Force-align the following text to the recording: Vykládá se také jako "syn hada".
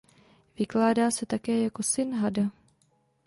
Vykládá 0.59 1.11
se 1.11 1.25
také 1.25 1.61
jako 1.63 1.83
"syn 1.83 2.15
hada". 2.15 2.49